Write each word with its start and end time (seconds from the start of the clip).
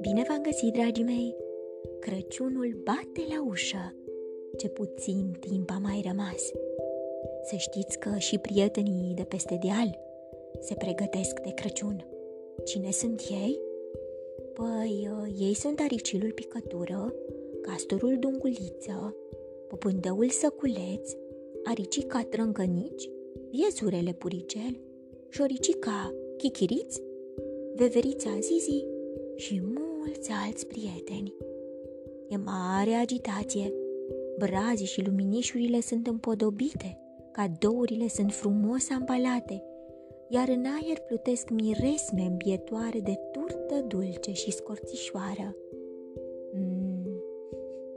Bine 0.00 0.24
v-am 0.28 0.42
găsit, 0.42 0.72
dragii 0.72 1.04
mei! 1.04 1.36
Crăciunul 2.00 2.80
bate 2.84 3.34
la 3.34 3.44
ușă. 3.46 3.94
Ce 4.56 4.68
puțin 4.68 5.36
timp 5.40 5.70
a 5.70 5.78
mai 5.82 6.02
rămas. 6.06 6.50
Să 7.42 7.56
știți 7.56 7.98
că 7.98 8.18
și 8.18 8.38
prietenii 8.38 9.14
de 9.14 9.22
peste 9.22 9.58
deal 9.62 9.98
se 10.60 10.74
pregătesc 10.74 11.40
de 11.40 11.50
Crăciun. 11.50 12.06
Cine 12.64 12.90
sunt 12.90 13.20
ei? 13.30 13.60
Păi, 14.52 15.08
uh, 15.10 15.34
ei 15.38 15.54
sunt 15.54 15.80
aricilul 15.80 16.32
picătură, 16.32 17.14
castorul 17.62 18.16
dunguliță, 18.18 19.16
păpândăul 19.68 20.28
săculeț, 20.28 21.12
aricica 21.64 22.22
trâncănici, 22.22 23.10
viezurele 23.50 24.12
puricel, 24.12 24.80
șoricica 25.36 26.14
chichiriți, 26.36 27.02
veverița 27.74 28.30
zizi 28.40 28.84
și 29.36 29.62
mulți 29.74 30.30
alți 30.44 30.66
prieteni. 30.66 31.34
E 32.28 32.36
mare 32.36 32.92
agitație. 32.92 33.72
Brazii 34.38 34.86
și 34.86 35.04
luminișurile 35.04 35.80
sunt 35.80 36.06
împodobite, 36.06 36.98
cadourile 37.32 38.08
sunt 38.08 38.32
frumos 38.32 38.90
ambalate, 38.90 39.62
iar 40.28 40.48
în 40.48 40.64
aer 40.64 40.98
plutesc 41.06 41.50
miresme 41.50 42.22
îmbietoare 42.22 43.00
de 43.00 43.18
turtă 43.32 43.84
dulce 43.88 44.32
și 44.32 44.50
scorțișoară. 44.50 45.56
Mm, 46.52 47.22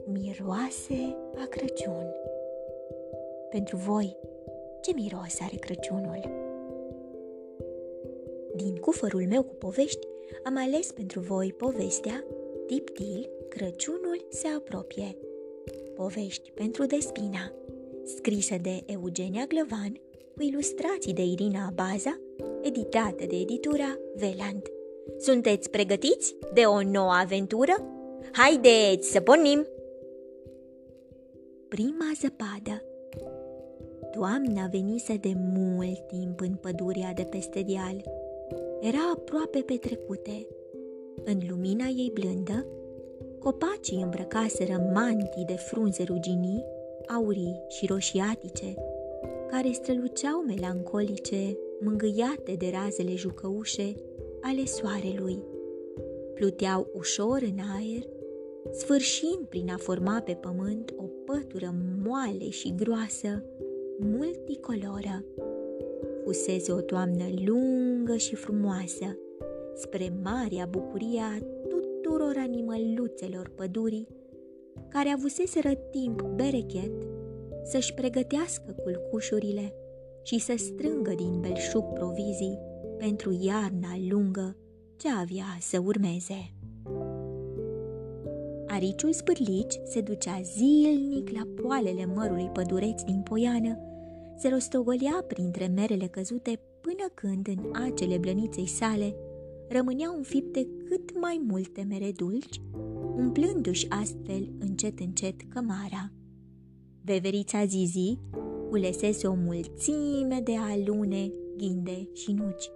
miroase 0.05 1.15
a 1.35 1.45
Crăciun. 1.49 2.05
Pentru 3.49 3.77
voi, 3.77 4.17
ce 4.81 4.91
miros 4.95 5.40
are 5.41 5.55
Crăciunul? 5.55 6.45
Din 8.57 8.75
cufărul 8.75 9.25
meu 9.29 9.43
cu 9.43 9.53
povești, 9.53 10.07
am 10.43 10.57
ales 10.57 10.91
pentru 10.91 11.20
voi 11.20 11.54
povestea 11.54 12.23
Tiptil, 12.68 13.29
Crăciunul 13.49 14.26
se 14.29 14.48
apropie. 14.48 15.18
Povești 15.95 16.51
pentru 16.51 16.85
Despina, 16.85 17.51
scrisă 18.04 18.55
de 18.62 18.84
Eugenia 18.85 19.45
Glăvan, 19.45 19.99
cu 20.35 20.41
ilustrații 20.41 21.13
de 21.13 21.23
Irina 21.23 21.71
Baza, 21.76 22.20
editată 22.62 23.26
de 23.27 23.35
editura 23.35 23.98
Veland. 24.15 24.62
Sunteți 25.17 25.70
pregătiți 25.70 26.35
de 26.54 26.62
o 26.62 26.82
nouă 26.82 27.12
aventură? 27.12 27.73
Haideți 28.32 29.12
să 29.12 29.20
pornim! 29.20 29.67
Prima 31.67 32.12
zăpadă 32.21 32.82
Toamna 34.12 34.67
venise 34.71 35.15
de 35.15 35.34
mult 35.35 36.07
timp 36.07 36.39
în 36.39 36.55
pădurea 36.55 37.13
de 37.13 37.23
peste 37.23 37.62
deal. 37.62 38.04
Era 38.79 39.11
aproape 39.13 39.59
petrecute. 39.59 40.47
În 41.25 41.39
lumina 41.49 41.85
ei 41.85 42.11
blândă, 42.13 42.65
copacii 43.39 44.01
îmbrăcaseră 44.01 44.91
mantii 44.93 45.45
de 45.45 45.53
frunze 45.53 46.03
ruginii, 46.03 46.63
aurii 47.07 47.61
și 47.67 47.85
roșiatice, 47.85 48.75
care 49.48 49.71
străluceau 49.71 50.39
melancolice, 50.41 51.57
mângâiate 51.79 52.55
de 52.57 52.70
razele 52.73 53.15
jucăușe 53.15 53.93
ale 54.41 54.65
soarelui. 54.65 55.43
Pluteau 56.33 56.87
ușor 56.93 57.41
în 57.41 57.59
aer, 57.77 58.03
sfârșind 58.71 59.45
prin 59.49 59.70
a 59.70 59.77
forma 59.77 60.21
pe 60.21 60.33
pământ 60.33 60.93
o 60.98 61.03
pătură 61.25 61.75
moale 62.03 62.49
și 62.49 62.75
groasă, 62.75 63.43
multicoloră. 63.99 65.25
Fusese 66.28 66.72
o 66.72 66.81
toamnă 66.81 67.23
lungă 67.45 68.16
și 68.16 68.35
frumoasă, 68.35 69.17
spre 69.75 70.13
marea 70.23 70.67
bucuria 70.69 71.39
tuturor 71.67 72.35
animăluțelor 72.38 73.51
pădurii, 73.56 74.07
care 74.89 75.09
avuseseră 75.09 75.69
timp 75.91 76.21
berechet 76.21 76.91
să-și 77.63 77.93
pregătească 77.93 78.75
culcușurile 78.83 79.73
și 80.23 80.39
să 80.39 80.53
strângă 80.57 81.13
din 81.16 81.39
belșug 81.39 81.83
provizii 81.93 82.59
pentru 82.97 83.37
iarna 83.41 83.89
lungă 84.09 84.57
ce 84.97 85.07
avea 85.09 85.57
să 85.59 85.81
urmeze. 85.85 86.53
Ariciul 88.66 89.13
spârlici 89.13 89.79
se 89.83 90.01
ducea 90.01 90.41
zilnic 90.41 91.29
la 91.29 91.47
poalele 91.61 92.05
mărului 92.05 92.49
pădureț 92.53 93.01
din 93.01 93.21
poiană, 93.21 93.79
se 94.37 94.49
rostogolea 94.49 95.23
printre 95.27 95.67
merele 95.67 96.07
căzute 96.07 96.59
până 96.81 97.07
când 97.13 97.47
în 97.47 97.71
acele 97.73 98.17
blăniței 98.17 98.67
sale 98.67 99.15
rămâneau 99.69 100.15
înfipte 100.15 100.67
cât 100.89 101.19
mai 101.19 101.41
multe 101.47 101.85
mere 101.89 102.11
dulci, 102.11 102.61
umplându-și 103.15 103.85
astfel 103.89 104.51
încet 104.59 104.99
încet 104.99 105.41
cămara. 105.49 106.11
Veverița 107.01 107.65
Zizi 107.65 108.19
culesese 108.69 109.27
o 109.27 109.33
mulțime 109.33 110.41
de 110.43 110.55
alune, 110.57 111.31
ghinde 111.57 112.09
și 112.13 112.31
nuci, 112.31 112.71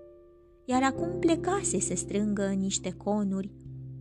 iar 0.65 0.83
acum 0.83 1.19
plecase 1.19 1.79
să 1.79 1.95
strângă 1.95 2.47
niște 2.47 2.91
conuri, 2.91 3.51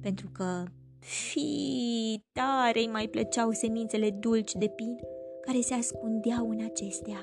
pentru 0.01 0.29
că 0.33 0.65
fi 0.99 2.23
tare 2.33 2.81
îi 2.81 2.89
mai 2.93 3.09
plăceau 3.09 3.51
semințele 3.51 4.11
dulci 4.11 4.53
de 4.53 4.73
pin 4.77 4.97
care 5.41 5.61
se 5.61 5.75
ascundeau 5.75 6.51
în 6.51 6.65
acestea. 6.65 7.23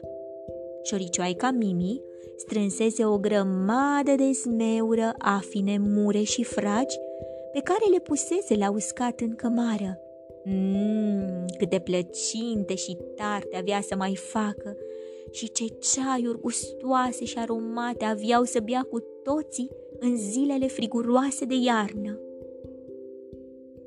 Șoricioaica 0.88 1.52
Mimi 1.52 2.02
strânsese 2.36 3.06
o 3.06 3.18
grămadă 3.18 4.16
de 4.18 4.32
smeură, 4.32 5.14
afine, 5.18 5.78
mure 5.78 6.22
și 6.22 6.44
fragi 6.44 6.98
pe 7.54 7.60
care 7.60 7.92
le 7.92 8.00
pusese 8.00 8.56
la 8.56 8.72
uscat 8.72 9.20
în 9.20 9.36
cămară. 9.36 10.00
Mmm, 10.44 11.46
câte 11.58 11.80
plăcinte 11.80 12.76
și 12.76 12.98
tarte 13.16 13.58
avea 13.58 13.82
să 13.82 13.96
mai 13.96 14.16
facă 14.16 14.78
și 15.32 15.52
ce 15.52 15.66
ceaiuri 15.66 16.40
gustoase 16.40 17.26
și 17.26 17.38
aromate 17.38 18.06
aveau 18.06 18.44
să 18.44 18.60
bea 18.60 18.88
cu 18.90 19.00
toții 19.24 19.70
în 20.00 20.18
zilele 20.18 20.68
friguroase 20.68 21.46
de 21.46 21.56
iarnă. 21.56 22.20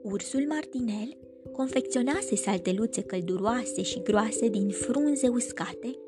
Ursul 0.03 0.47
martinel 0.49 1.17
confecționase 1.53 2.37
salteluțe 2.37 3.03
călduroase 3.03 3.83
și 3.83 4.03
groase 4.03 4.49
din 4.49 4.69
frunze 4.69 5.29
uscate 5.29 5.99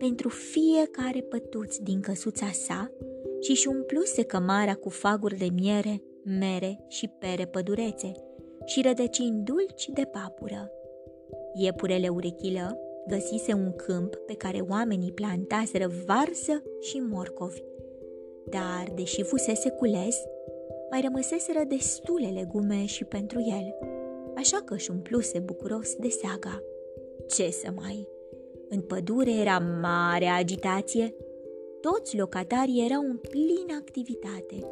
pentru 0.00 0.28
fiecare 0.28 1.20
pătuț 1.20 1.76
din 1.76 2.00
căsuța 2.00 2.50
sa 2.52 2.90
și 3.40 3.54
și 3.54 3.68
umpluse 3.68 4.22
cămara 4.22 4.74
cu 4.74 4.88
faguri 4.88 5.36
de 5.36 5.48
miere, 5.54 6.02
mere 6.24 6.84
și 6.88 7.08
pere 7.08 7.46
pădurețe 7.46 8.12
și 8.64 8.82
rădăcini 8.82 9.42
dulci 9.44 9.88
de 9.88 10.04
papură. 10.04 10.70
Iepurele 11.54 12.08
urechilă 12.08 12.78
găsise 13.06 13.52
un 13.52 13.72
câmp 13.76 14.14
pe 14.14 14.34
care 14.34 14.60
oamenii 14.68 15.12
plantaseră 15.12 15.90
varză 16.06 16.62
și 16.80 16.98
morcovi. 16.98 17.60
Dar, 18.48 18.92
deși 18.94 19.22
fusese 19.22 19.70
cules, 19.70 20.16
mai 20.90 21.00
rămăseseră 21.00 21.64
destule 21.68 22.28
legume 22.28 22.84
și 22.84 23.04
pentru 23.04 23.38
el, 23.38 23.74
așa 24.36 24.56
că 24.64 24.74
își 24.74 24.90
umpluse 24.90 25.38
bucuros 25.38 25.94
de 25.94 26.08
seaga. 26.08 26.62
Ce 27.28 27.50
să 27.50 27.70
mai... 27.74 28.08
În 28.72 28.80
pădure 28.80 29.30
era 29.30 29.58
mare 29.58 30.26
agitație. 30.26 31.14
Toți 31.80 32.16
locatarii 32.16 32.84
erau 32.84 33.02
în 33.02 33.16
plină 33.16 33.78
activitate. 33.78 34.66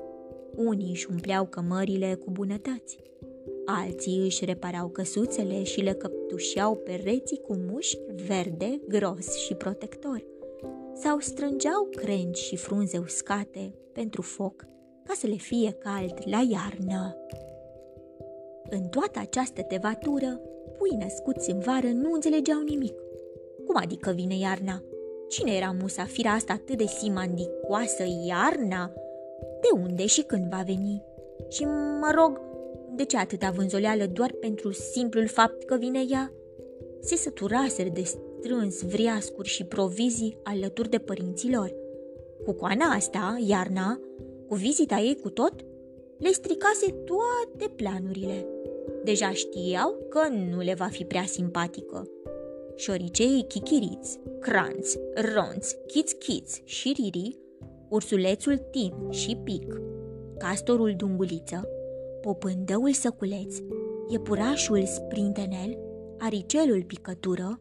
Unii 0.56 0.90
își 0.90 1.06
umpleau 1.10 1.46
cămările 1.46 2.14
cu 2.14 2.30
bunătăți, 2.30 2.98
alții 3.66 4.24
își 4.24 4.44
reparau 4.44 4.88
căsuțele 4.88 5.62
și 5.62 5.80
le 5.80 5.92
căptușeau 5.92 6.76
pereții 6.76 7.40
cu 7.40 7.54
mușchi 7.70 7.98
verde, 8.26 8.80
gros 8.88 9.36
și 9.36 9.54
protector, 9.54 10.24
sau 10.94 11.18
strângeau 11.18 11.88
crengi 11.90 12.42
și 12.42 12.56
frunze 12.56 12.98
uscate 12.98 13.74
pentru 13.92 14.22
foc 14.22 14.66
ca 15.04 15.14
să 15.16 15.26
le 15.26 15.36
fie 15.36 15.70
cald 15.70 16.14
la 16.24 16.40
iarnă. 16.50 17.16
În 18.70 18.82
toată 18.82 19.18
această 19.18 19.62
tevatură, 19.62 20.40
pui 20.78 20.96
născuți 20.98 21.50
în 21.50 21.58
vară 21.58 21.88
nu 21.88 22.12
înțelegeau 22.12 22.60
nimic. 22.60 22.94
Cum 23.68 23.76
adică 23.80 24.10
vine 24.10 24.38
iarna? 24.38 24.82
Cine 25.28 25.52
era 25.52 25.76
musafira 25.80 26.30
asta 26.30 26.52
atât 26.52 26.76
de 26.76 26.86
simandicoasă 26.86 28.04
iarna? 28.26 28.92
De 29.40 29.80
unde 29.80 30.06
și 30.06 30.22
când 30.22 30.50
va 30.50 30.62
veni? 30.66 31.02
Și 31.48 31.64
mă 32.00 32.12
rog, 32.14 32.40
de 32.96 33.04
ce 33.04 33.16
atâta 33.16 33.50
vânzoleală 33.50 34.06
doar 34.06 34.32
pentru 34.40 34.72
simplul 34.72 35.26
fapt 35.26 35.64
că 35.64 35.76
vine 35.76 36.04
ea? 36.10 36.32
Se 37.00 37.16
săturaseră 37.16 37.88
de 37.88 38.02
strâns 38.02 38.82
vriascuri 38.82 39.48
și 39.48 39.64
provizii 39.64 40.38
alături 40.42 40.90
de 40.90 40.98
părinților. 40.98 41.74
Cu 42.44 42.52
coana 42.52 42.86
asta, 42.86 43.36
iarna, 43.46 44.00
cu 44.48 44.54
vizita 44.54 44.96
ei 44.96 45.18
cu 45.22 45.30
tot, 45.30 45.54
le 46.18 46.30
stricase 46.30 46.90
toate 46.90 47.72
planurile. 47.76 48.46
Deja 49.04 49.30
știau 49.30 50.06
că 50.08 50.28
nu 50.50 50.60
le 50.60 50.74
va 50.74 50.86
fi 50.86 51.04
prea 51.04 51.24
simpatică. 51.24 52.08
Șoriceii 52.78 53.44
chichiriți, 53.48 54.20
cranți, 54.40 54.98
ronți, 55.34 55.76
chiți-chiți 55.86 56.62
și 56.64 56.92
riri 56.96 57.38
ursulețul 57.88 58.56
Tim 58.56 59.10
și 59.10 59.36
Pic, 59.44 59.80
castorul 60.36 60.94
Dunguliță, 60.96 61.68
popândăul 62.20 62.92
Săculeț, 62.92 63.56
iepurașul 64.08 64.84
Sprintenel, 64.84 65.78
aricelul 66.18 66.84
Picătură, 66.84 67.60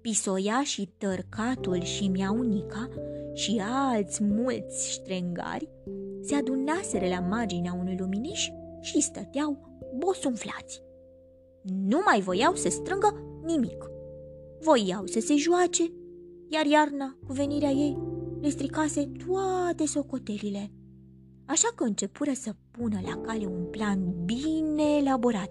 pisoia 0.00 0.62
și 0.62 0.92
tărcatul 0.98 1.82
și 1.82 2.08
miaunica 2.08 2.88
și 3.32 3.62
alți 3.90 4.22
mulți 4.22 4.90
ștrengari 4.90 5.68
se 6.20 6.34
adunaseră 6.34 7.06
la 7.06 7.20
marginea 7.20 7.76
unui 7.80 7.96
luminiș 7.98 8.48
și 8.80 9.00
stăteau 9.00 9.80
bosunflați. 9.98 10.82
Nu 11.62 12.00
mai 12.04 12.20
voiau 12.20 12.54
să 12.54 12.68
strângă 12.68 13.40
nimic. 13.44 13.92
Voiau 14.64 15.06
să 15.06 15.20
se 15.20 15.36
joace, 15.36 15.92
iar 16.48 16.66
iarna, 16.66 17.16
cu 17.26 17.32
venirea 17.32 17.70
ei, 17.70 17.98
le 18.40 18.48
stricase 18.48 19.10
toate 19.26 19.86
socotelile. 19.86 20.70
Așa 21.46 21.68
că 21.74 21.84
începură 21.84 22.32
să 22.34 22.54
pună 22.70 23.00
la 23.04 23.20
cale 23.20 23.46
un 23.46 23.64
plan 23.64 24.24
bine 24.24 24.96
elaborat 25.00 25.50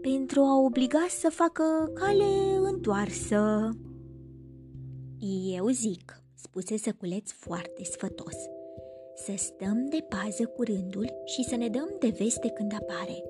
pentru 0.00 0.40
a 0.40 0.60
obliga 0.60 1.06
să 1.08 1.28
facă 1.30 1.62
cale 1.94 2.56
întoarsă. 2.62 3.70
Eu 5.56 5.68
zic, 5.68 6.22
spuse 6.34 6.76
Săculeț 6.76 7.30
foarte 7.30 7.84
sfătos, 7.84 8.34
să 9.14 9.32
stăm 9.36 9.86
de 9.88 10.06
pază 10.08 10.46
cu 10.46 10.62
rândul 10.62 11.12
și 11.24 11.44
să 11.44 11.56
ne 11.56 11.68
dăm 11.68 11.96
de 11.98 12.14
veste 12.18 12.48
când 12.48 12.72
apare. 12.74 13.22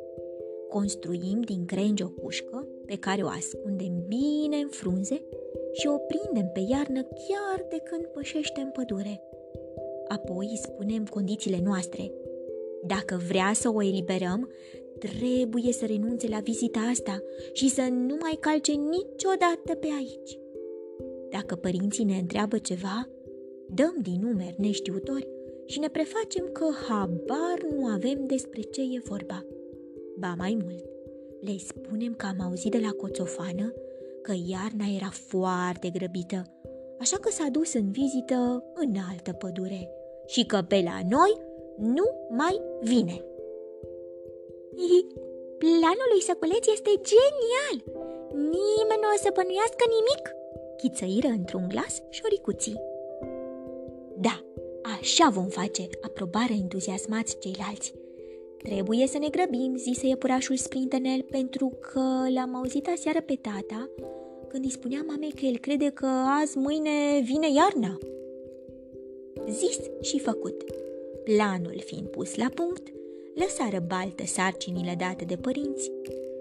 Construim 0.69 1.41
din 1.41 1.65
crengi 1.65 2.03
o 2.03 2.09
cușcă 2.09 2.69
pe 2.87 2.97
care 2.97 3.23
o 3.23 3.29
ascundem 3.29 4.05
bine 4.07 4.57
în 4.57 4.69
frunze 4.69 5.23
și 5.73 5.87
o 5.87 5.97
prindem 5.99 6.51
pe 6.53 6.61
iarnă 6.69 7.03
chiar 7.03 7.67
de 7.69 7.77
când 7.77 8.05
pășește 8.05 8.61
în 8.61 8.71
pădure. 8.71 9.23
Apoi 10.09 10.47
îi 10.51 10.61
spunem 10.63 11.05
condițiile 11.05 11.61
noastre. 11.65 12.13
Dacă 12.87 13.21
vrea 13.29 13.53
să 13.55 13.69
o 13.75 13.83
eliberăm, 13.83 14.51
trebuie 14.99 15.73
să 15.73 15.87
renunțe 15.87 16.29
la 16.29 16.39
vizita 16.39 16.81
asta 16.81 17.23
și 17.53 17.69
să 17.69 17.83
nu 17.91 18.17
mai 18.21 18.37
calce 18.41 18.73
niciodată 18.73 19.75
pe 19.81 19.89
aici. 19.99 20.39
Dacă 21.31 21.55
părinții 21.55 22.05
ne 22.05 22.17
întreabă 22.17 22.59
ceva, 22.59 23.09
dăm 23.75 23.97
din 24.03 24.21
numeri 24.21 24.55
neștiutori 24.59 25.29
și 25.67 25.79
ne 25.79 25.89
prefacem 25.89 26.49
că 26.53 26.65
habar 26.89 27.67
nu 27.77 27.87
avem 27.87 28.27
despre 28.27 28.61
ce 28.61 28.81
e 28.81 29.01
vorba. 29.05 29.47
Ba 30.19 30.35
mai 30.39 30.59
mult, 30.63 30.85
le 31.47 31.57
spunem 31.59 32.15
că 32.15 32.27
am 32.27 32.41
auzit 32.47 32.71
de 32.71 32.79
la 32.79 32.91
coțofană 32.91 33.75
că 34.23 34.33
iarna 34.55 34.87
era 34.97 35.11
foarte 35.11 35.89
grăbită, 35.91 36.43
așa 36.99 37.17
că 37.21 37.31
s-a 37.31 37.49
dus 37.51 37.73
în 37.73 37.91
vizită 37.91 38.65
în 38.75 38.93
altă 39.11 39.33
pădure 39.33 39.91
și 40.27 40.47
că 40.47 40.59
pe 40.69 40.81
la 40.85 40.99
noi 41.09 41.33
nu 41.77 42.07
mai 42.29 42.61
vine. 42.83 43.17
Planul 45.63 46.09
lui 46.13 46.23
Săculeț 46.29 46.67
este 46.67 46.93
genial! 47.11 47.77
Nimeni 48.33 49.03
nu 49.03 49.09
o 49.15 49.19
să 49.25 49.31
bănuiască 49.35 49.85
nimic! 49.97 50.25
Chițăiră 50.77 51.29
într-un 51.39 51.65
glas 51.69 52.03
șoricuții. 52.11 52.81
Da, 54.17 54.45
așa 54.99 55.29
vom 55.29 55.47
face, 55.47 55.89
aprobare 56.01 56.55
entuziasmați 56.63 57.39
ceilalți. 57.39 57.95
Trebuie 58.67 59.07
să 59.07 59.19
ne 59.19 59.29
grăbim, 59.29 59.77
zise 59.77 60.07
iepurașul 60.07 60.57
Sprintenel, 60.57 61.23
pentru 61.23 61.73
că 61.81 62.01
l-am 62.35 62.57
auzit 62.57 62.89
aseară 62.89 63.21
pe 63.21 63.35
tata 63.35 63.91
când 64.49 64.65
îi 64.65 64.71
spunea 64.71 65.05
mamei 65.07 65.33
că 65.33 65.45
el 65.45 65.59
crede 65.59 65.89
că 65.89 66.07
azi, 66.41 66.59
mâine 66.59 67.21
vine 67.25 67.47
iarna. 67.53 67.99
Zis 69.51 69.79
și 70.01 70.19
făcut. 70.19 70.65
Planul 71.25 71.83
fiind 71.85 72.09
pus 72.09 72.35
la 72.35 72.49
punct, 72.55 72.93
lăsară 73.35 73.85
baltă 73.87 74.25
sarcinile 74.25 74.95
date 74.99 75.25
de 75.25 75.37
părinți 75.37 75.91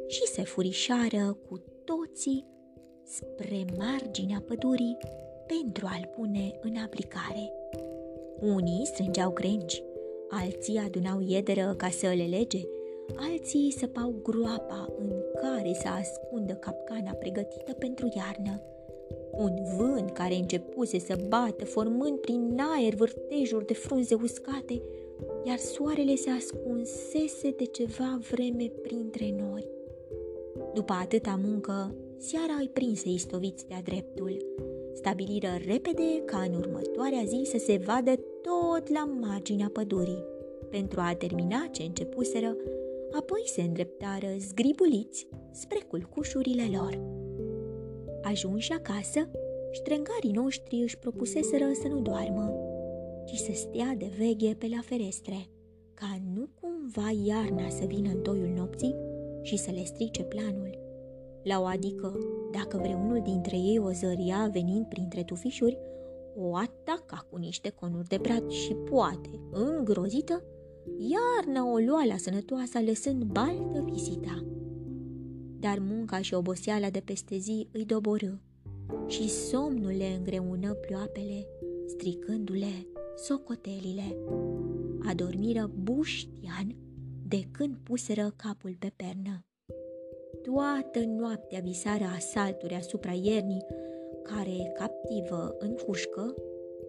și 0.07 0.24
se 0.24 0.44
furișară 0.44 1.38
cu 1.50 1.63
toții 1.83 2.45
spre 3.04 3.66
marginea 3.77 4.44
pădurii 4.48 4.98
pentru 5.48 5.86
a-l 5.86 6.10
pune 6.16 6.60
în 6.62 6.75
aplicare. 6.83 7.51
Unii 8.39 8.86
strângeau 8.86 9.31
crengi, 9.31 9.83
alții 10.30 10.77
adunau 10.77 11.19
iederă 11.27 11.74
ca 11.77 11.89
să 11.89 12.07
le 12.07 12.25
lege, 12.38 12.62
alții 13.16 13.72
săpau 13.77 14.13
groapa 14.24 14.94
în 14.98 15.12
care 15.42 15.74
să 15.81 15.88
ascundă 15.88 16.54
capcana 16.54 17.12
pregătită 17.12 17.74
pentru 17.74 18.13
iarnă. 18.16 18.62
Un 19.31 19.54
vânt 19.77 20.12
care 20.12 20.36
începuse 20.36 21.00
să 21.00 21.18
bată, 21.27 21.66
formând 21.66 22.19
prin 22.19 22.57
aer 22.75 22.94
vârtejuri 22.94 23.66
de 23.66 23.74
frunze 23.74 24.13
uscate, 24.13 24.81
iar 25.44 25.57
soarele 25.57 26.16
se 26.16 26.30
ascunsese 26.30 27.50
de 27.57 27.66
ceva 27.66 28.19
vreme 28.31 28.72
printre 28.81 29.36
nori. 29.39 29.68
După 30.74 30.94
atâta 31.01 31.39
muncă, 31.44 31.95
seara 32.18 32.56
îi 32.60 32.69
prinse 32.74 33.10
istoviți 33.10 33.68
de-a 33.68 33.81
dreptul. 33.83 34.38
Stabiliră 34.94 35.48
repede 35.68 36.22
ca 36.25 36.38
în 36.38 36.54
următoarea 36.54 37.24
zi 37.25 37.42
să 37.44 37.57
se 37.57 37.81
vadă 37.86 38.12
tot 38.46 38.90
la 38.90 39.06
marginea 39.20 39.70
pădurii. 39.74 40.24
Pentru 40.70 41.00
a 41.00 41.16
termina 41.16 41.68
ce 41.72 41.84
începuseră, 41.84 42.56
apoi 43.18 43.44
se 43.46 43.62
îndreptară 43.62 44.28
zgribuliți 44.38 45.28
spre 45.52 45.78
culcușurile 45.88 46.64
lor. 46.78 47.00
Ajunși 48.22 48.72
acasă, 48.72 49.30
ștrengarii 49.72 50.32
noștri 50.32 50.82
își 50.82 50.98
propuseseră 50.98 51.66
să 51.82 51.88
nu 51.88 52.02
doarmă, 52.02 52.54
ci 53.26 53.36
să 53.36 53.52
stea 53.54 53.96
de 53.98 54.12
veghe 54.18 54.56
pe 54.58 54.68
la 54.76 54.82
ferestre, 54.84 55.48
ca 55.94 56.20
nu 56.36 56.50
cumva 56.62 57.10
iarna 57.26 57.70
să 57.70 57.86
vină 57.86 58.10
în 58.10 58.22
toiul 58.22 58.54
nopții 58.56 58.96
și 59.42 59.58
să 59.58 59.72
le 59.72 59.84
strice 59.84 60.24
planul. 60.24 60.80
La 61.44 61.60
o 61.62 61.64
adică, 61.64 62.18
dacă 62.52 62.78
vreunul 62.78 63.22
dintre 63.24 63.58
ei 63.58 63.80
o 63.80 63.92
zăria 63.92 64.50
venind 64.52 64.86
printre 64.86 65.24
tufișuri, 65.24 65.78
o 66.36 66.56
ataca 66.56 67.28
cu 67.32 67.38
niște 67.38 67.70
conuri 67.70 68.08
de 68.08 68.18
brad 68.18 68.50
și 68.50 68.74
poate, 68.74 69.30
îngrozită, 69.52 70.44
iarna 70.98 71.72
o 71.72 71.78
lua 71.78 72.06
la 72.06 72.18
sănătoasa 72.18 72.82
lăsând 72.82 73.24
baltă 73.24 73.86
vizita. 73.92 74.46
Dar 75.60 75.80
munca 75.80 76.22
și 76.22 76.34
oboseala 76.34 76.90
de 76.90 77.00
peste 77.00 77.38
zi 77.38 77.68
îi 77.72 77.86
doborâ 77.86 78.34
și 79.08 79.30
somnul 79.30 79.92
le 79.98 80.08
îngreună 80.18 80.74
ploapele, 80.74 81.48
stricându-le 81.88 82.88
socotelile. 83.16 84.18
Adormiră 85.08 85.72
buștian 85.84 86.75
de 87.27 87.42
când 87.51 87.75
puseră 87.84 88.34
capul 88.36 88.75
pe 88.80 88.94
pernă. 88.96 89.46
Toată 90.42 91.00
noaptea 91.06 91.60
visară 91.60 92.04
asalturi 92.04 92.74
asupra 92.74 93.12
iernii, 93.12 93.65
care, 94.32 94.72
captivă 94.74 95.55
în 95.60 95.75
cușcă, 95.86 96.36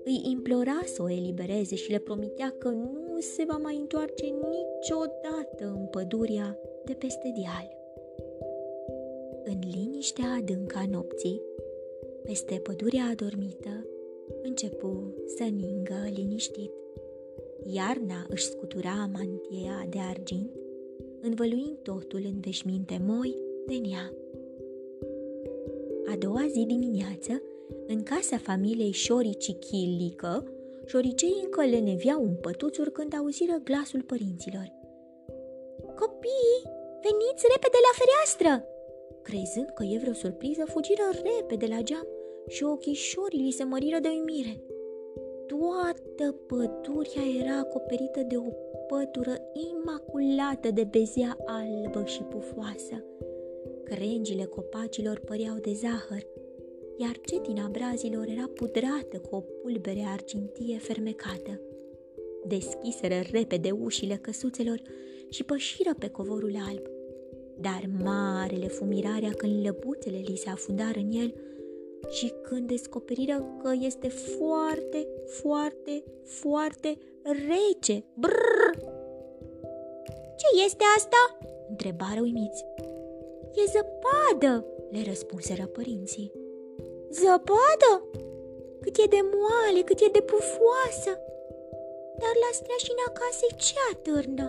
îi 0.04 0.20
implora 0.30 0.80
să 0.84 1.02
o 1.02 1.10
elibereze 1.10 1.74
și 1.74 1.90
le 1.90 1.98
promitea 1.98 2.54
că 2.58 2.68
nu 2.68 3.20
se 3.20 3.44
va 3.48 3.56
mai 3.56 3.76
întoarce 3.76 4.24
niciodată 4.24 5.64
în 5.78 5.86
pădurea 5.86 6.58
de 6.84 6.92
peste 6.92 7.32
deal. 7.36 7.76
În 9.44 9.58
liniștea 9.72 10.36
adâncă 10.38 10.78
a 10.78 10.86
nopții, 10.90 11.42
peste 12.22 12.54
pădurea 12.54 13.04
adormită, 13.10 13.86
începu 14.42 15.14
să 15.36 15.42
ningă 15.42 16.08
liniștit. 16.14 16.72
Iarna 17.62 18.26
își 18.28 18.44
scutura 18.44 19.10
mantia 19.12 19.86
de 19.88 19.98
argint, 19.98 20.50
învăluind 21.20 21.76
totul 21.82 22.20
în 22.24 22.40
veșminte 22.40 23.00
moi 23.06 23.36
de 23.66 23.74
nea. 23.88 24.12
A 26.12 26.16
doua 26.18 26.44
zi 26.48 26.64
dimineață, 26.64 27.42
în 27.86 28.02
casa 28.02 28.38
familiei 28.38 28.90
Șorici 28.90 29.52
Chilică, 29.58 30.52
șoricei 30.84 31.40
încă 31.44 31.64
le 31.64 31.78
neveau 31.78 32.22
un 32.22 32.34
pătuțuri 32.34 32.92
când 32.92 33.14
auziră 33.14 33.60
glasul 33.64 34.02
părinților. 34.02 34.72
Copii, 36.00 36.58
veniți 37.04 37.44
repede 37.52 37.78
la 37.86 37.92
fereastră! 38.00 38.52
Crezând 39.22 39.70
că 39.74 39.82
e 39.84 39.98
vreo 39.98 40.12
surpriză, 40.12 40.64
fugiră 40.64 41.02
repede 41.12 41.66
la 41.66 41.80
geam 41.80 42.06
și 42.48 42.64
ochișorii 42.64 43.40
li 43.40 43.50
se 43.50 43.64
măriră 43.64 43.98
de 43.98 44.08
uimire. 44.08 44.60
Toată 45.46 46.32
pădurea 46.46 47.26
era 47.40 47.58
acoperită 47.58 48.20
de 48.20 48.36
o 48.36 48.50
pătură 48.86 49.34
imaculată 49.70 50.70
de 50.70 50.84
bezea 50.84 51.36
albă 51.44 52.04
și 52.04 52.22
pufoasă. 52.22 53.04
Crengile 53.90 54.44
copacilor 54.44 55.18
păreau 55.18 55.56
de 55.56 55.72
zahăr, 55.72 56.26
iar 56.96 57.20
cetina 57.26 57.68
brazilor 57.72 58.26
era 58.26 58.50
pudrată 58.54 59.18
cu 59.18 59.34
o 59.36 59.40
pulbere 59.40 60.04
argintie 60.12 60.78
fermecată. 60.78 61.60
Deschiseră 62.46 63.14
repede 63.30 63.70
ușile 63.70 64.16
căsuțelor 64.16 64.80
și 65.28 65.44
pășiră 65.44 65.94
pe 65.98 66.08
covorul 66.08 66.56
alb, 66.68 66.86
dar 67.60 67.88
marele 68.02 68.66
fumirarea 68.66 69.30
când 69.30 69.64
lăbuțele 69.64 70.16
li 70.16 70.36
se 70.36 70.50
afundară 70.50 70.98
în 70.98 71.10
el 71.12 71.34
și 72.10 72.32
când 72.42 72.66
descoperiră 72.68 73.58
că 73.62 73.72
este 73.80 74.08
foarte, 74.08 75.08
foarte, 75.26 76.04
foarte 76.24 76.98
rece. 77.22 78.04
Brrr! 78.14 78.94
Ce 80.36 80.64
este 80.64 80.84
asta? 80.96 81.38
întrebară 81.68 82.20
uimiți. 82.20 82.64
E 83.60 83.64
zăpadă, 83.74 84.64
le 84.90 85.02
răspunseră 85.10 85.66
părinții. 85.66 86.32
Zăpadă? 87.10 87.92
Cât 88.80 88.96
e 89.04 89.06
de 89.16 89.22
moale, 89.34 89.80
cât 89.88 90.00
e 90.00 90.08
de 90.18 90.22
pufoasă! 90.32 91.12
Dar 92.20 92.34
la 92.44 92.50
streașina 92.58 93.06
casei 93.18 93.54
ce 93.64 93.78
atârnă? 93.92 94.46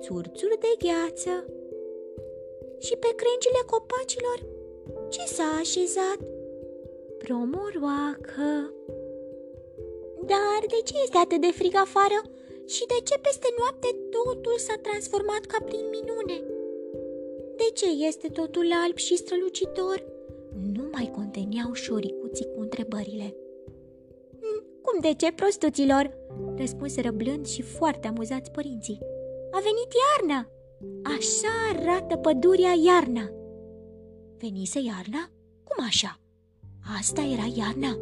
Țurțuri 0.00 0.62
de 0.64 0.72
gheață. 0.84 1.34
Și 2.84 2.94
pe 3.02 3.10
crengile 3.20 3.62
copacilor 3.72 4.38
ce 5.08 5.24
s-a 5.34 5.48
așezat? 5.62 6.20
Promoroacă. 7.22 8.50
Dar 10.32 10.60
de 10.72 10.80
ce 10.88 10.94
este 11.02 11.18
atât 11.18 11.40
de 11.40 11.52
frig 11.58 11.74
afară? 11.74 12.18
Și 12.66 12.86
de 12.86 12.98
ce 13.08 13.16
peste 13.18 13.48
noapte 13.58 13.88
totul 14.16 14.56
s-a 14.58 14.76
transformat 14.86 15.42
ca 15.52 15.58
prin 15.64 15.86
minune? 15.96 16.36
De 17.68 17.74
ce 17.74 18.06
este 18.06 18.28
totul 18.28 18.66
alb 18.84 18.96
și 18.96 19.16
strălucitor? 19.16 20.04
Nu 20.72 20.88
mai 20.92 21.10
conteneau 21.14 21.72
șoricuții 21.72 22.46
cu 22.54 22.60
întrebările. 22.60 23.36
Hmm, 24.40 24.64
cum 24.82 25.00
de 25.00 25.14
ce, 25.14 25.32
prostuților? 25.32 26.16
Răspunseră 26.56 27.10
blând 27.10 27.46
și 27.46 27.62
foarte 27.62 28.08
amuzați 28.08 28.50
părinții. 28.50 28.98
A 29.50 29.58
venit 29.58 29.90
iarna! 30.02 30.48
Așa 31.16 31.48
arată 31.72 32.16
pădurea 32.16 32.72
iarna! 32.84 33.30
Venise 34.38 34.78
iarna? 34.78 35.30
Cum 35.64 35.84
așa? 35.86 36.20
Asta 36.98 37.20
era 37.20 37.46
iarna? 37.56 37.98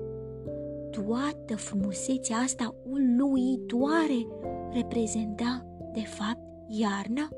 Toată 0.90 1.56
frumusețea 1.56 2.37
asta 2.37 2.75
uluitoare 2.90 4.26
reprezenta, 4.73 5.66
de 5.92 6.02
fapt, 6.02 6.40
iarna? 6.68 7.28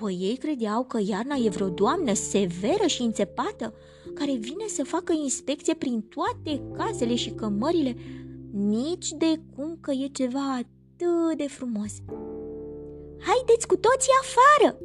Păi 0.00 0.18
ei 0.20 0.36
credeau 0.36 0.84
că 0.84 0.98
iarna 1.02 1.36
e 1.36 1.48
vreo 1.48 1.68
doamnă 1.68 2.12
severă 2.12 2.86
și 2.86 3.02
înțepată 3.02 3.74
care 4.14 4.32
vine 4.32 4.66
să 4.66 4.84
facă 4.84 5.12
inspecție 5.12 5.74
prin 5.74 6.00
toate 6.00 6.62
casele 6.76 7.14
și 7.14 7.30
cămările, 7.30 7.96
nici 8.52 9.08
de 9.08 9.40
cum 9.54 9.78
că 9.80 9.90
e 9.90 10.06
ceva 10.06 10.54
atât 10.54 11.36
de 11.36 11.46
frumos. 11.48 11.92
Haideți 13.28 13.66
cu 13.66 13.76
toții 13.76 14.12
afară! 14.22 14.78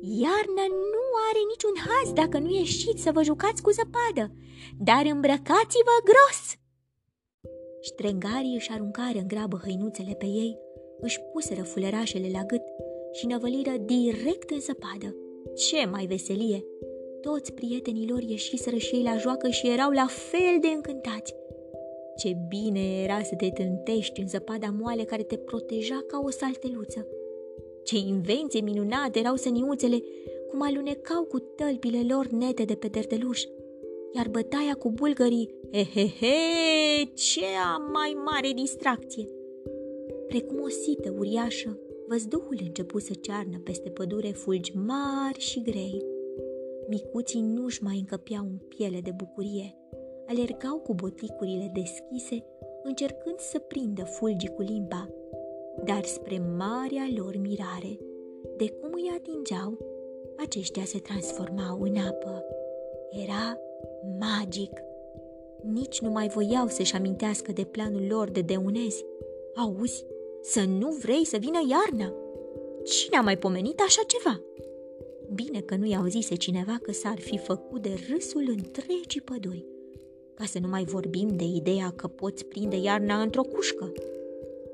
Iarna 0.00 0.66
nu 0.92 1.04
are 1.28 1.40
niciun 1.48 1.76
haz 1.86 2.12
dacă 2.12 2.38
nu 2.38 2.50
ieșiți 2.54 3.02
să 3.02 3.10
vă 3.12 3.22
jucați 3.22 3.62
cu 3.62 3.70
zăpadă, 3.70 4.34
dar 4.78 5.02
îmbrăcați-vă 5.12 5.96
gros! 6.10 6.40
Ștrengarii 7.80 8.54
își 8.54 8.70
aruncară 8.70 9.18
în 9.18 9.26
grabă 9.26 9.60
hăinuțele 9.64 10.14
pe 10.18 10.26
ei, 10.26 10.58
își 11.00 11.20
puseră 11.32 11.62
fulerașele 11.62 12.28
la 12.32 12.42
gât 12.42 12.62
și 13.16 13.26
năvăliră 13.26 13.74
direct 13.84 14.50
în 14.50 14.60
zăpadă. 14.60 15.16
Ce 15.54 15.86
mai 15.90 16.06
veselie! 16.06 16.64
Toți 17.20 17.52
prietenii 17.52 18.08
lor 18.08 18.22
ieșiseră 18.22 18.76
și 18.76 18.94
ei 18.94 19.02
la 19.02 19.16
joacă 19.16 19.48
și 19.48 19.68
erau 19.68 19.90
la 19.90 20.06
fel 20.06 20.56
de 20.60 20.68
încântați. 20.68 21.34
Ce 22.16 22.36
bine 22.48 23.02
era 23.02 23.22
să 23.22 23.34
te 23.34 23.48
tântești 23.48 24.20
în 24.20 24.28
zăpada 24.28 24.74
moale 24.78 25.04
care 25.04 25.22
te 25.22 25.36
proteja 25.36 26.04
ca 26.06 26.20
o 26.24 26.30
salteluță. 26.30 27.06
Ce 27.84 27.96
invenție 27.96 28.60
minunate 28.60 29.18
erau 29.18 29.36
săniuțele, 29.36 30.02
cum 30.48 30.62
alunecau 30.62 31.24
cu 31.24 31.38
tălpile 31.38 32.06
lor 32.08 32.26
nete 32.26 32.64
de 32.64 32.74
pe 32.74 32.86
derdeluș. 32.86 33.42
Iar 34.16 34.28
bătaia 34.28 34.74
cu 34.74 34.90
bulgării, 34.90 35.50
he, 35.72 37.04
ce 37.14 37.44
a 37.74 37.76
mai 37.76 38.16
mare 38.24 38.50
distracție! 38.54 39.28
Precum 40.26 40.60
o 40.60 40.68
sită 40.68 41.14
uriașă, 41.18 41.78
văzduhul 42.08 42.56
începu 42.60 42.98
să 42.98 43.14
cearnă 43.20 43.58
peste 43.58 43.90
pădure 43.90 44.28
fulgi 44.28 44.76
mari 44.76 45.38
și 45.38 45.62
grei. 45.62 46.04
Micuții 46.88 47.40
nu-și 47.40 47.82
mai 47.82 47.98
încăpeau 47.98 48.44
în 48.44 48.58
piele 48.68 49.00
de 49.00 49.10
bucurie, 49.16 49.76
alergau 50.26 50.78
cu 50.78 50.94
boticurile 50.94 51.70
deschise, 51.74 52.44
încercând 52.82 53.38
să 53.38 53.58
prindă 53.58 54.04
fulgii 54.04 54.54
cu 54.54 54.62
limba, 54.62 55.08
dar 55.84 56.04
spre 56.04 56.38
marea 56.56 57.08
lor 57.16 57.36
mirare, 57.36 57.98
de 58.56 58.68
cum 58.68 58.90
îi 58.92 59.12
atingeau, 59.16 59.78
aceștia 60.36 60.84
se 60.84 60.98
transformau 60.98 61.80
în 61.80 61.96
apă. 61.96 62.44
Era 63.10 63.58
magic. 64.18 64.80
Nici 65.62 66.00
nu 66.00 66.10
mai 66.10 66.28
voiau 66.28 66.66
să-și 66.66 66.94
amintească 66.94 67.52
de 67.52 67.64
planul 67.64 68.06
lor 68.08 68.30
de 68.30 68.40
deunezi. 68.40 69.04
Auzi, 69.54 70.06
să 70.52 70.64
nu 70.64 70.88
vrei 70.88 71.24
să 71.24 71.36
vină 71.36 71.58
iarna? 71.68 72.14
Cine 72.84 73.16
a 73.16 73.20
mai 73.20 73.38
pomenit 73.38 73.80
așa 73.80 74.02
ceva? 74.06 74.40
Bine 75.34 75.60
că 75.60 75.76
nu 75.76 75.86
i-au 75.86 76.04
zise 76.04 76.34
cineva 76.34 76.78
că 76.82 76.92
s-ar 76.92 77.18
fi 77.18 77.38
făcut 77.38 77.82
de 77.82 77.94
râsul 78.10 78.44
întregii 78.48 79.20
păduri. 79.20 79.64
Ca 80.34 80.44
să 80.44 80.58
nu 80.58 80.68
mai 80.68 80.84
vorbim 80.84 81.36
de 81.36 81.44
ideea 81.44 81.92
că 81.96 82.06
poți 82.06 82.44
prinde 82.44 82.76
iarna 82.76 83.22
într-o 83.22 83.42
cușcă. 83.42 83.92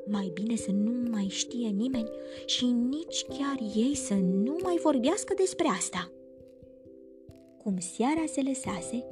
Mai 0.06 0.30
bine 0.34 0.56
să 0.56 0.70
nu 0.70 1.10
mai 1.10 1.26
știe 1.28 1.68
nimeni 1.68 2.10
și 2.46 2.64
nici 2.64 3.24
chiar 3.28 3.58
ei 3.76 3.94
să 3.94 4.14
nu 4.14 4.56
mai 4.62 4.78
vorbească 4.82 5.34
despre 5.36 5.66
asta. 5.68 6.10
Cum 7.62 7.78
seara 7.78 8.24
se 8.26 8.40
lăsase, 8.46 9.04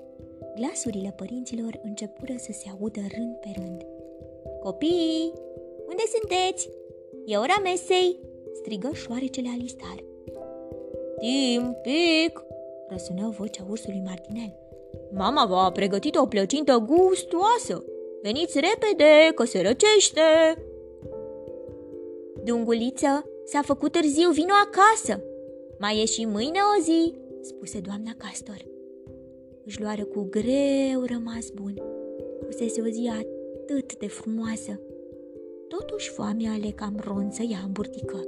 glasurile 0.56 1.14
părinților 1.16 1.80
începură 1.82 2.34
să 2.36 2.52
se 2.52 2.70
audă 2.70 3.00
rând 3.16 3.34
pe 3.34 3.50
rând. 3.56 3.86
Copii, 4.62 5.32
unde 5.90 6.02
sunteți? 6.14 6.70
E 7.24 7.36
ora 7.36 7.58
mesei!" 7.62 8.18
strigă 8.52 8.90
șoarecele 8.92 9.48
Alistar. 9.54 10.04
Timpic, 11.18 12.44
răsună 12.88 13.34
vocea 13.38 13.64
ursului 13.70 14.02
Martinel. 14.04 14.52
Mama 15.12 15.46
v-a 15.46 15.70
pregătit 15.70 16.16
o 16.16 16.26
plăcintă 16.26 16.84
gustoasă. 16.86 17.84
Veniți 18.22 18.60
repede, 18.60 19.32
că 19.34 19.44
se 19.44 19.60
răcește. 19.60 20.20
Dunguliță, 22.44 23.24
s-a 23.44 23.62
făcut 23.62 23.92
târziu, 23.92 24.30
vino 24.30 24.54
acasă. 24.64 25.22
Mai 25.78 26.00
e 26.00 26.04
și 26.04 26.24
mâine 26.24 26.58
o 26.78 26.82
zi, 26.82 27.14
spuse 27.40 27.80
doamna 27.80 28.10
Castor. 28.16 28.64
Își 29.64 29.80
luară 29.80 30.04
cu 30.04 30.26
greu 30.30 31.04
rămas 31.06 31.48
bun. 31.54 31.82
Fusese 32.44 32.80
o 32.80 32.88
zi 32.88 33.10
atât 33.18 33.96
de 33.96 34.06
frumoasă. 34.06 34.80
Totuși 35.78 36.10
foamea 36.10 36.56
le 36.56 36.70
cam 36.70 37.00
ronță 37.04 37.42
ea 37.42 37.58
în 37.64 37.72
burtică 37.72 38.24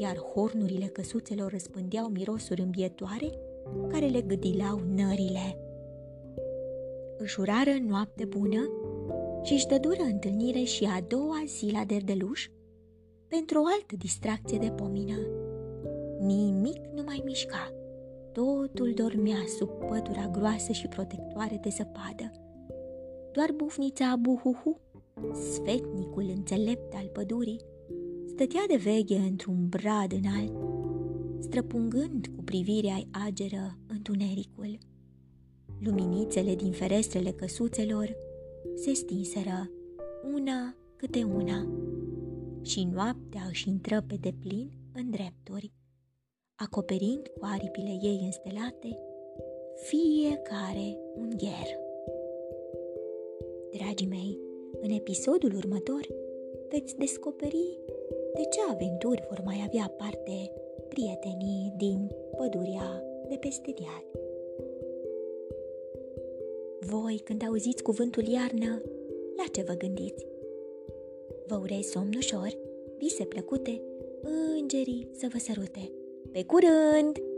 iar 0.00 0.16
hornurile 0.18 0.86
căsuțelor 0.86 1.50
răspândeau 1.50 2.06
mirosuri 2.08 2.60
îmbietoare 2.60 3.30
care 3.88 4.06
le 4.06 4.20
gâdilau 4.20 4.80
nările. 4.94 5.58
Își 7.18 7.40
urară 7.40 7.70
noapte 7.88 8.24
bună 8.24 8.70
și 9.42 9.52
își 9.52 9.66
dădură 9.66 10.02
întâlnire 10.02 10.62
și 10.62 10.84
a 10.84 11.00
doua 11.08 11.42
zi 11.46 11.70
la 11.72 11.84
Derdeluș 11.84 12.48
pentru 13.28 13.62
o 13.62 13.64
altă 13.66 13.96
distracție 13.98 14.58
de 14.58 14.70
pomină. 14.70 15.18
Nimic 16.20 16.86
nu 16.94 17.02
mai 17.02 17.22
mișca. 17.24 17.74
Totul 18.32 18.92
dormea 18.94 19.44
sub 19.58 19.68
pătura 19.68 20.28
groasă 20.32 20.72
și 20.72 20.88
protectoare 20.88 21.58
de 21.62 21.68
zăpadă. 21.68 22.30
Doar 23.32 23.52
bufnița 23.56 24.16
Buhuhu, 24.20 24.80
sfetnicul 25.52 26.30
înțelept 26.34 26.94
al 26.94 27.06
pădurii, 27.12 27.60
stătea 28.26 28.64
de 28.68 28.76
veche 28.76 29.16
într-un 29.16 29.68
brad 29.68 30.12
înalt, 30.12 30.52
străpungând 31.38 32.26
cu 32.36 32.42
privirea 32.42 33.00
ageră 33.26 33.78
întunericul. 33.86 34.78
Luminițele 35.78 36.54
din 36.54 36.72
ferestrele 36.72 37.30
căsuțelor 37.30 38.16
se 38.74 38.92
stinseră 38.92 39.70
una 40.34 40.76
câte 40.96 41.22
una 41.22 41.68
și 42.62 42.84
noaptea 42.84 43.42
își 43.48 43.68
intră 43.68 44.04
pe 44.06 44.16
deplin 44.20 44.70
în 44.92 45.10
drepturi, 45.10 45.72
acoperind 46.54 47.26
cu 47.26 47.38
aripile 47.40 47.98
ei 48.02 48.20
înstelate 48.24 48.98
fiecare 49.80 50.98
un 51.14 51.28
gher. 51.36 51.68
Dragii 53.76 54.06
mei, 54.06 54.38
în 54.80 54.90
episodul 54.90 55.54
următor 55.56 56.06
veți 56.68 56.96
descoperi 56.96 57.78
de 58.34 58.42
ce 58.50 58.60
aventuri 58.70 59.26
vor 59.28 59.42
mai 59.44 59.62
avea 59.66 59.94
parte 59.96 60.52
prietenii 60.88 61.72
din 61.76 62.10
pădurea 62.36 63.04
de 63.28 63.36
peste 63.36 63.74
deal? 63.78 64.04
Voi, 66.80 67.20
când 67.24 67.44
auziți 67.46 67.82
cuvântul 67.82 68.26
iarnă, 68.26 68.82
la 69.36 69.44
ce 69.52 69.62
vă 69.62 69.72
gândiți? 69.72 70.26
Vă 71.46 71.56
urez 71.56 71.86
somn 71.86 72.14
ușor, 72.16 72.58
vise 72.98 73.24
plăcute, 73.24 73.82
îngerii 74.60 75.08
să 75.12 75.26
vă 75.32 75.38
sărute. 75.38 75.92
Pe 76.32 76.44
curând! 76.44 77.29